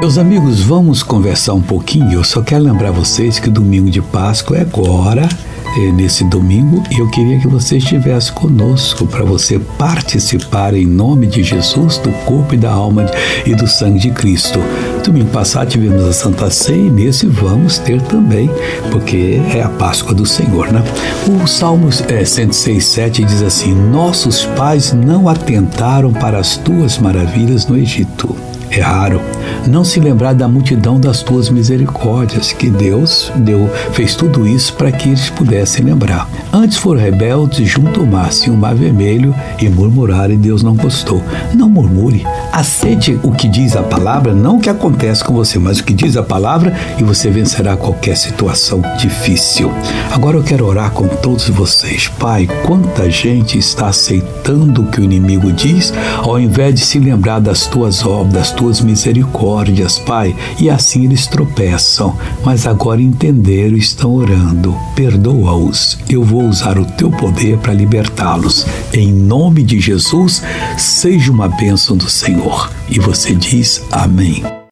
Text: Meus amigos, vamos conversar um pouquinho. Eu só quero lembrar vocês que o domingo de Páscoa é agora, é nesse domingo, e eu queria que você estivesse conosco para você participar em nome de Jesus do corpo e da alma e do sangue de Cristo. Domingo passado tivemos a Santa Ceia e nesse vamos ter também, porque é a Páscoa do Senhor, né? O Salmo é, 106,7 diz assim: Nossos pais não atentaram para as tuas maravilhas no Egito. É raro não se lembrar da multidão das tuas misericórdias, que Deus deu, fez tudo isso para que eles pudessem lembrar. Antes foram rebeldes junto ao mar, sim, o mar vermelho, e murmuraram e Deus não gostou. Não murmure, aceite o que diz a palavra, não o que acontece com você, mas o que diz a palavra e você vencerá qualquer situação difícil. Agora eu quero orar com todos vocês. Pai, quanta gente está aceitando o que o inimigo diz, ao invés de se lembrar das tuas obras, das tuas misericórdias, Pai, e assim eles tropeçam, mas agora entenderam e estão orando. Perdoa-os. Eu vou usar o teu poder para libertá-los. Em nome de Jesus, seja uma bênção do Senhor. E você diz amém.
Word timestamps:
Meus 0.00 0.16
amigos, 0.16 0.62
vamos 0.62 1.02
conversar 1.02 1.52
um 1.52 1.60
pouquinho. 1.60 2.12
Eu 2.12 2.24
só 2.24 2.40
quero 2.40 2.64
lembrar 2.64 2.90
vocês 2.90 3.38
que 3.38 3.50
o 3.50 3.52
domingo 3.52 3.90
de 3.90 4.00
Páscoa 4.00 4.56
é 4.56 4.62
agora, 4.62 5.28
é 5.76 5.92
nesse 5.92 6.24
domingo, 6.24 6.82
e 6.90 7.00
eu 7.00 7.10
queria 7.10 7.38
que 7.38 7.46
você 7.46 7.76
estivesse 7.76 8.32
conosco 8.32 9.06
para 9.06 9.26
você 9.26 9.58
participar 9.58 10.72
em 10.72 10.86
nome 10.86 11.26
de 11.26 11.42
Jesus 11.42 11.98
do 11.98 12.10
corpo 12.24 12.54
e 12.54 12.56
da 12.56 12.70
alma 12.70 13.04
e 13.44 13.54
do 13.54 13.66
sangue 13.66 13.98
de 13.98 14.10
Cristo. 14.10 14.58
Domingo 15.04 15.28
passado 15.28 15.68
tivemos 15.68 16.02
a 16.02 16.14
Santa 16.14 16.48
Ceia 16.48 16.78
e 16.78 16.90
nesse 16.90 17.26
vamos 17.26 17.76
ter 17.76 18.00
também, 18.00 18.50
porque 18.90 19.38
é 19.54 19.60
a 19.60 19.68
Páscoa 19.68 20.14
do 20.14 20.24
Senhor, 20.24 20.72
né? 20.72 20.82
O 21.28 21.46
Salmo 21.46 21.90
é, 22.08 22.22
106,7 22.22 23.22
diz 23.22 23.42
assim: 23.42 23.74
Nossos 23.74 24.46
pais 24.56 24.94
não 24.94 25.28
atentaram 25.28 26.10
para 26.10 26.38
as 26.38 26.56
tuas 26.56 26.96
maravilhas 26.96 27.66
no 27.66 27.76
Egito. 27.76 28.34
É 28.70 28.80
raro 28.80 29.20
não 29.68 29.84
se 29.84 30.00
lembrar 30.00 30.32
da 30.34 30.48
multidão 30.48 30.98
das 30.98 31.22
tuas 31.22 31.50
misericórdias, 31.50 32.52
que 32.52 32.70
Deus 32.70 33.30
deu, 33.36 33.70
fez 33.92 34.14
tudo 34.14 34.46
isso 34.46 34.74
para 34.74 34.90
que 34.90 35.08
eles 35.08 35.30
pudessem 35.30 35.84
lembrar. 35.84 36.28
Antes 36.52 36.76
foram 36.76 37.00
rebeldes 37.00 37.68
junto 37.68 38.00
ao 38.00 38.06
mar, 38.06 38.32
sim, 38.32 38.50
o 38.50 38.56
mar 38.56 38.74
vermelho, 38.74 39.34
e 39.60 39.68
murmuraram 39.68 40.34
e 40.34 40.36
Deus 40.36 40.62
não 40.62 40.74
gostou. 40.74 41.22
Não 41.54 41.68
murmure, 41.68 42.24
aceite 42.52 43.18
o 43.22 43.30
que 43.30 43.48
diz 43.48 43.76
a 43.76 43.82
palavra, 43.82 44.32
não 44.32 44.56
o 44.56 44.60
que 44.60 44.70
acontece 44.70 45.22
com 45.22 45.34
você, 45.34 45.58
mas 45.58 45.78
o 45.78 45.84
que 45.84 45.92
diz 45.92 46.16
a 46.16 46.22
palavra 46.22 46.74
e 46.98 47.04
você 47.04 47.30
vencerá 47.30 47.76
qualquer 47.76 48.16
situação 48.16 48.82
difícil. 48.98 49.70
Agora 50.10 50.36
eu 50.36 50.42
quero 50.42 50.66
orar 50.66 50.90
com 50.90 51.06
todos 51.06 51.48
vocês. 51.48 52.08
Pai, 52.08 52.48
quanta 52.64 53.10
gente 53.10 53.58
está 53.58 53.88
aceitando 53.88 54.82
o 54.82 54.86
que 54.86 55.00
o 55.00 55.04
inimigo 55.04 55.52
diz, 55.52 55.92
ao 56.18 56.40
invés 56.40 56.74
de 56.74 56.80
se 56.80 56.98
lembrar 56.98 57.40
das 57.40 57.66
tuas 57.66 58.04
obras, 58.04 58.32
das 58.32 58.50
tuas 58.60 58.82
misericórdias, 58.82 59.98
Pai, 59.98 60.36
e 60.58 60.68
assim 60.68 61.04
eles 61.04 61.26
tropeçam, 61.26 62.14
mas 62.44 62.66
agora 62.66 63.00
entenderam 63.00 63.74
e 63.74 63.78
estão 63.78 64.14
orando. 64.14 64.76
Perdoa-os. 64.94 65.98
Eu 66.10 66.22
vou 66.22 66.42
usar 66.42 66.78
o 66.78 66.84
teu 66.84 67.10
poder 67.10 67.56
para 67.56 67.72
libertá-los. 67.72 68.66
Em 68.92 69.10
nome 69.10 69.62
de 69.62 69.80
Jesus, 69.80 70.42
seja 70.76 71.32
uma 71.32 71.48
bênção 71.48 71.96
do 71.96 72.10
Senhor. 72.10 72.70
E 72.90 72.98
você 72.98 73.34
diz 73.34 73.82
amém. 73.90 74.60